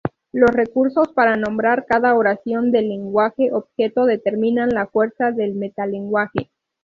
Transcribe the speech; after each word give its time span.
Los 0.31 0.49
recursos 0.49 1.09
para 1.13 1.35
nombrar 1.37 1.85
cada 1.85 2.15
oración 2.15 2.71
del 2.71 2.89
lenguaje 2.89 3.51
objeto 3.53 4.07
determinan 4.07 4.69
la 4.69 4.87
fuerza 4.87 5.29
del 5.29 5.53
metalenguaje. 5.53 6.49